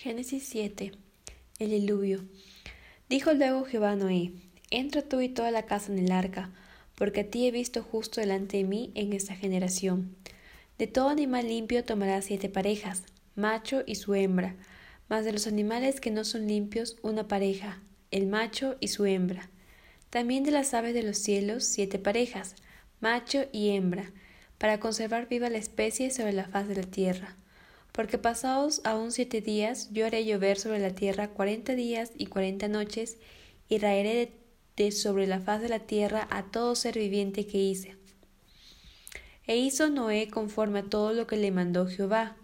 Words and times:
Génesis 0.00 0.44
7. 0.44 0.92
El 1.58 1.70
diluvio. 1.70 2.24
Dijo 3.08 3.32
luego 3.32 3.64
Jehová 3.64 3.96
Noé, 3.96 4.30
Entra 4.70 5.02
tú 5.02 5.20
y 5.20 5.28
toda 5.28 5.50
la 5.50 5.64
casa 5.64 5.90
en 5.90 5.98
el 5.98 6.12
arca, 6.12 6.52
porque 6.94 7.22
a 7.22 7.28
ti 7.28 7.48
he 7.48 7.50
visto 7.50 7.82
justo 7.82 8.20
delante 8.20 8.58
de 8.58 8.62
mí 8.62 8.92
en 8.94 9.12
esta 9.12 9.34
generación. 9.34 10.14
De 10.78 10.86
todo 10.86 11.08
animal 11.08 11.48
limpio 11.48 11.82
tomarás 11.82 12.26
siete 12.26 12.48
parejas, 12.48 13.02
macho 13.34 13.82
y 13.86 13.96
su 13.96 14.14
hembra, 14.14 14.54
mas 15.08 15.24
de 15.24 15.32
los 15.32 15.48
animales 15.48 16.00
que 16.00 16.12
no 16.12 16.22
son 16.22 16.46
limpios 16.46 16.96
una 17.02 17.26
pareja, 17.26 17.82
el 18.12 18.28
macho 18.28 18.76
y 18.78 18.86
su 18.86 19.04
hembra. 19.04 19.50
También 20.10 20.44
de 20.44 20.52
las 20.52 20.74
aves 20.74 20.94
de 20.94 21.02
los 21.02 21.18
cielos 21.18 21.64
siete 21.64 21.98
parejas, 21.98 22.54
macho 23.00 23.46
y 23.50 23.70
hembra, 23.70 24.12
para 24.58 24.78
conservar 24.78 25.28
viva 25.28 25.50
la 25.50 25.58
especie 25.58 26.12
sobre 26.12 26.34
la 26.34 26.46
faz 26.46 26.68
de 26.68 26.76
la 26.76 26.84
tierra 26.84 27.36
porque 27.98 28.16
pasados 28.16 28.80
aún 28.84 29.10
siete 29.10 29.40
días 29.40 29.88
yo 29.90 30.06
haré 30.06 30.24
llover 30.24 30.56
sobre 30.56 30.78
la 30.78 30.94
tierra 30.94 31.30
cuarenta 31.30 31.74
días 31.74 32.12
y 32.16 32.26
cuarenta 32.26 32.68
noches, 32.68 33.16
y 33.68 33.78
raeré 33.78 34.30
de, 34.76 34.92
sobre 34.92 35.26
la 35.26 35.40
faz 35.40 35.60
de 35.60 35.68
la 35.68 35.80
tierra 35.80 36.28
a 36.30 36.44
todo 36.44 36.76
ser 36.76 36.96
viviente 36.96 37.44
que 37.44 37.58
hice. 37.58 37.96
E 39.48 39.56
hizo 39.56 39.90
Noé 39.90 40.28
conforme 40.28 40.78
a 40.78 40.82
todo 40.84 41.12
lo 41.12 41.26
que 41.26 41.38
le 41.38 41.50
mandó 41.50 41.88
Jehová. 41.88 42.36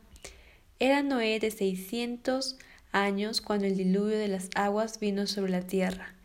Era 0.81 1.05
Noé 1.05 1.39
de 1.39 1.53
seiscientos 1.53 2.59
años 2.91 3.41
cuando 3.41 3.67
el 3.67 3.77
diluvio 3.77 4.19
de 4.19 4.27
las 4.27 4.49
aguas 4.57 4.99
vino 4.99 5.29
sobre 5.29 5.53
la 5.53 5.63
tierra. 5.63 6.17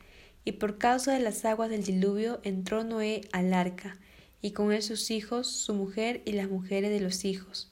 Y 0.44 0.54
por 0.54 0.80
causa 0.80 1.14
de 1.14 1.20
las 1.20 1.46
aguas 1.46 1.70
del 1.70 1.84
diluvio 1.84 2.40
entró 2.42 2.84
Noé 2.84 3.22
al 3.32 3.54
arca, 3.54 4.00
y 4.42 4.54
con 4.54 4.74
él 4.74 4.82
sus 4.82 5.12
hijos, 5.12 5.46
su 5.52 5.76
mujer 5.76 6.24
y 6.26 6.32
las 6.32 6.50
mujeres 6.50 6.90
de 6.90 7.00
los 7.00 7.26
hijos 7.26 7.70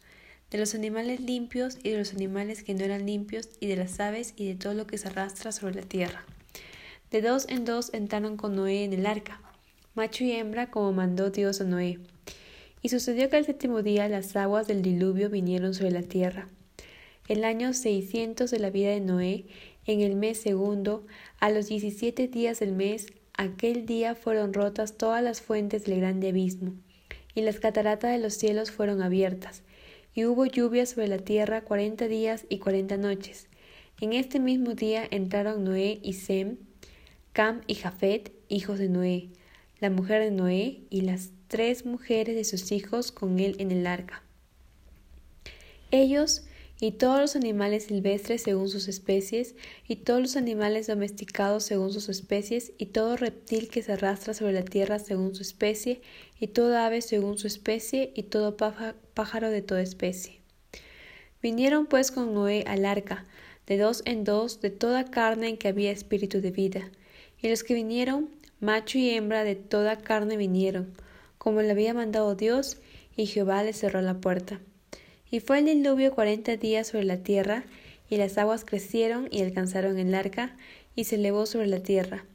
de 0.51 0.57
los 0.57 0.75
animales 0.75 1.19
limpios 1.19 1.77
y 1.83 1.91
de 1.91 1.97
los 1.97 2.13
animales 2.13 2.63
que 2.63 2.73
no 2.73 2.83
eran 2.85 3.05
limpios, 3.05 3.49
y 3.59 3.67
de 3.67 3.75
las 3.75 3.99
aves 3.99 4.33
y 4.35 4.47
de 4.47 4.55
todo 4.55 4.73
lo 4.73 4.87
que 4.87 4.97
se 4.97 5.07
arrastra 5.07 5.51
sobre 5.51 5.75
la 5.75 5.81
tierra. 5.81 6.25
De 7.11 7.21
dos 7.21 7.45
en 7.49 7.65
dos 7.65 7.93
entraron 7.93 8.37
con 8.37 8.55
Noé 8.55 8.83
en 8.83 8.93
el 8.93 9.05
arca, 9.05 9.41
macho 9.95 10.23
y 10.23 10.31
hembra, 10.31 10.71
como 10.71 10.93
mandó 10.93 11.29
Dios 11.29 11.61
a 11.61 11.63
Noé. 11.63 11.99
Y 12.81 12.89
sucedió 12.89 13.29
que 13.29 13.37
al 13.37 13.45
séptimo 13.45 13.81
día 13.81 14.07
las 14.07 14.35
aguas 14.35 14.67
del 14.67 14.81
diluvio 14.81 15.29
vinieron 15.29 15.73
sobre 15.73 15.91
la 15.91 16.03
tierra. 16.03 16.49
El 17.27 17.43
año 17.43 17.73
seiscientos 17.73 18.51
de 18.51 18.59
la 18.59 18.69
vida 18.69 18.91
de 18.91 19.01
Noé, 19.01 19.45
en 19.85 20.01
el 20.01 20.15
mes 20.15 20.39
segundo, 20.39 21.05
a 21.39 21.49
los 21.49 21.67
diecisiete 21.67 22.27
días 22.27 22.59
del 22.59 22.73
mes, 22.73 23.07
aquel 23.33 23.85
día 23.85 24.15
fueron 24.15 24.53
rotas 24.53 24.97
todas 24.97 25.23
las 25.23 25.41
fuentes 25.41 25.85
del 25.85 25.99
grande 25.99 26.29
abismo, 26.29 26.73
y 27.35 27.41
las 27.41 27.59
cataratas 27.59 28.11
de 28.11 28.19
los 28.19 28.33
cielos 28.33 28.71
fueron 28.71 29.01
abiertas, 29.01 29.63
y 30.17 30.25
hubo 30.25 30.47
lluvia 30.47 30.83
sobre 30.87 31.07
la 31.09 31.19
tierra 31.19 31.61
cuarenta 31.61 32.07
días 32.07 32.47
y 32.49 32.57
cuarenta 32.57 32.97
noches. 32.97 33.45
En 34.01 34.13
este 34.13 34.39
mismo 34.39 34.73
día 34.73 35.07
entraron 35.11 35.63
Noé 35.63 35.99
y 36.01 36.13
Sem, 36.13 36.57
Cam 37.33 37.61
y 37.67 37.75
Jafet, 37.75 38.31
hijos 38.49 38.79
de 38.79 38.89
Noé, 38.89 39.29
la 39.79 39.91
mujer 39.91 40.23
de 40.23 40.31
Noé 40.31 40.81
y 40.89 41.01
las 41.01 41.29
tres 41.47 41.85
mujeres 41.85 42.35
de 42.35 42.45
sus 42.45 42.71
hijos 42.71 43.11
con 43.11 43.37
él 43.37 43.57
en 43.59 43.69
el 43.69 43.85
arca. 43.85 44.23
Ellos 45.91 46.45
y 46.79 46.91
todos 46.91 47.19
los 47.19 47.35
animales 47.35 47.85
silvestres 47.85 48.43
según 48.43 48.69
sus 48.69 48.87
especies, 48.87 49.55
y 49.87 49.97
todos 49.97 50.21
los 50.21 50.35
animales 50.35 50.87
domesticados 50.87 51.63
según 51.63 51.91
sus 51.91 52.07
especies, 52.09 52.71
y 52.77 52.87
todo 52.87 53.17
reptil 53.17 53.69
que 53.69 53.81
se 53.81 53.93
arrastra 53.93 54.33
sobre 54.33 54.53
la 54.53 54.63
tierra 54.63 54.99
según 54.99 55.33
su 55.33 55.41
especie, 55.41 56.01
y 56.39 56.47
toda 56.47 56.85
ave 56.85 57.01
según 57.01 57.37
su 57.37 57.47
especie, 57.47 58.11
y 58.15 58.23
todo 58.23 58.57
pájaro 58.57 59.49
de 59.49 59.61
toda 59.61 59.81
especie. 59.81 60.39
Vinieron 61.41 61.87
pues 61.87 62.11
con 62.11 62.33
Noé 62.33 62.63
al 62.67 62.85
arca, 62.85 63.25
de 63.65 63.77
dos 63.77 64.03
en 64.05 64.23
dos, 64.23 64.61
de 64.61 64.69
toda 64.69 65.05
carne 65.05 65.49
en 65.49 65.57
que 65.57 65.67
había 65.67 65.91
espíritu 65.91 66.41
de 66.41 66.51
vida. 66.51 66.89
Y 67.41 67.49
los 67.49 67.63
que 67.63 67.73
vinieron, 67.73 68.29
macho 68.59 68.97
y 68.97 69.09
hembra 69.09 69.43
de 69.43 69.55
toda 69.55 69.97
carne 69.97 70.37
vinieron, 70.37 70.93
como 71.37 71.61
le 71.61 71.71
había 71.71 71.93
mandado 71.93 72.35
Dios, 72.35 72.77
y 73.15 73.25
Jehová 73.25 73.63
les 73.63 73.77
cerró 73.77 74.01
la 74.01 74.19
puerta. 74.21 74.59
Y 75.29 75.39
fue 75.41 75.59
el 75.59 75.65
diluvio 75.65 76.13
cuarenta 76.13 76.55
días 76.55 76.87
sobre 76.87 77.03
la 77.03 77.17
tierra, 77.17 77.65
y 78.09 78.17
las 78.17 78.37
aguas 78.37 78.63
crecieron 78.63 79.27
y 79.31 79.41
alcanzaron 79.41 79.99
el 79.99 80.13
arca, 80.15 80.55
y 80.95 81.03
se 81.03 81.15
elevó 81.15 81.45
sobre 81.45 81.67
la 81.67 81.79
tierra. 81.79 82.25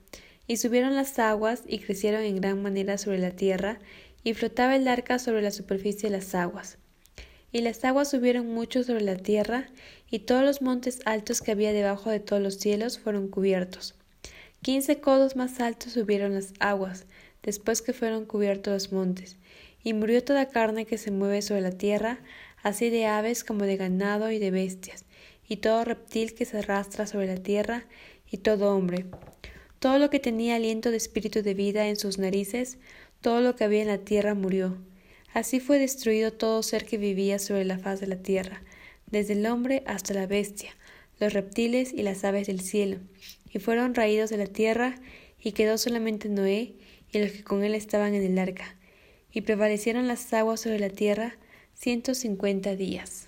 Y 0.46 0.58
subieron 0.58 0.94
las 0.94 1.18
aguas 1.18 1.62
y 1.66 1.78
crecieron 1.78 2.22
en 2.22 2.40
gran 2.40 2.62
manera 2.62 2.98
sobre 2.98 3.18
la 3.18 3.30
tierra, 3.30 3.78
y 4.24 4.34
flotaba 4.34 4.76
el 4.76 4.86
arca 4.88 5.18
sobre 5.18 5.42
la 5.42 5.50
superficie 5.50 6.10
de 6.10 6.16
las 6.16 6.34
aguas. 6.34 6.78
Y 7.50 7.60
las 7.60 7.84
aguas 7.84 8.10
subieron 8.10 8.46
mucho 8.46 8.82
sobre 8.82 9.02
la 9.02 9.16
tierra, 9.16 9.68
y 10.10 10.20
todos 10.20 10.42
los 10.42 10.62
montes 10.62 11.00
altos 11.04 11.40
que 11.40 11.52
había 11.52 11.72
debajo 11.72 12.10
de 12.10 12.20
todos 12.20 12.42
los 12.42 12.56
cielos 12.56 12.98
fueron 12.98 13.28
cubiertos. 13.28 13.94
Quince 14.62 15.00
codos 15.00 15.34
más 15.34 15.58
altos 15.60 15.92
subieron 15.92 16.34
las 16.34 16.52
aguas, 16.60 17.06
después 17.42 17.82
que 17.82 17.92
fueron 17.92 18.26
cubiertos 18.26 18.72
los 18.72 18.92
montes. 18.92 19.36
Y 19.82 19.94
murió 19.94 20.22
toda 20.22 20.48
carne 20.48 20.86
que 20.86 20.98
se 20.98 21.10
mueve 21.10 21.42
sobre 21.42 21.62
la 21.62 21.72
tierra, 21.72 22.20
así 22.62 22.90
de 22.90 23.06
aves 23.06 23.44
como 23.44 23.64
de 23.64 23.76
ganado 23.76 24.30
y 24.30 24.38
de 24.38 24.50
bestias, 24.50 25.04
y 25.48 25.56
todo 25.56 25.84
reptil 25.84 26.34
que 26.34 26.44
se 26.44 26.58
arrastra 26.58 27.06
sobre 27.06 27.26
la 27.26 27.42
tierra, 27.42 27.86
y 28.30 28.38
todo 28.38 28.74
hombre. 28.74 29.04
Todo 29.78 29.98
lo 29.98 30.08
que 30.08 30.20
tenía 30.20 30.56
aliento 30.56 30.90
de 30.90 30.96
espíritu 30.96 31.42
de 31.42 31.54
vida 31.54 31.88
en 31.88 31.96
sus 31.96 32.18
narices, 32.18 32.78
todo 33.20 33.40
lo 33.40 33.54
que 33.56 33.64
había 33.64 33.82
en 33.82 33.88
la 33.88 33.98
tierra 33.98 34.34
murió. 34.34 34.78
Así 35.34 35.60
fue 35.60 35.78
destruido 35.78 36.32
todo 36.32 36.62
ser 36.62 36.84
que 36.84 36.98
vivía 36.98 37.38
sobre 37.38 37.64
la 37.64 37.78
faz 37.78 38.00
de 38.00 38.06
la 38.06 38.16
tierra, 38.16 38.62
desde 39.10 39.34
el 39.34 39.46
hombre 39.46 39.82
hasta 39.86 40.14
la 40.14 40.26
bestia, 40.26 40.74
los 41.20 41.32
reptiles 41.32 41.92
y 41.92 42.02
las 42.02 42.24
aves 42.24 42.46
del 42.46 42.60
cielo, 42.60 42.98
y 43.50 43.58
fueron 43.58 43.94
raídos 43.94 44.30
de 44.30 44.38
la 44.38 44.46
tierra, 44.46 44.96
y 45.38 45.52
quedó 45.52 45.76
solamente 45.78 46.28
Noé 46.28 46.74
y 47.12 47.18
los 47.18 47.32
que 47.32 47.44
con 47.44 47.62
él 47.62 47.74
estaban 47.74 48.14
en 48.14 48.22
el 48.22 48.38
arca, 48.38 48.76
y 49.30 49.42
prevalecieron 49.42 50.08
las 50.08 50.32
aguas 50.32 50.60
sobre 50.60 50.78
la 50.78 50.90
tierra, 50.90 51.36
ciento 51.82 52.14
cincuenta 52.14 52.76
días. 52.76 53.26